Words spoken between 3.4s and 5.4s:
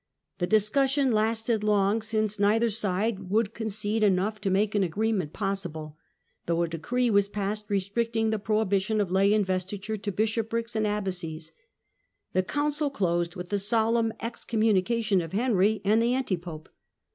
concede enough to make an agreement